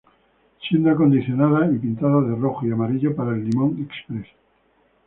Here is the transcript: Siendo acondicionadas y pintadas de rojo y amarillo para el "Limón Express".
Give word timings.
Siendo 0.67 0.89
acondicionadas 0.89 1.71
y 1.71 1.77
pintadas 1.77 2.27
de 2.27 2.33
rojo 2.33 2.65
y 2.65 2.71
amarillo 2.71 3.15
para 3.15 3.35
el 3.35 3.47
"Limón 3.47 3.87
Express". 3.87 4.25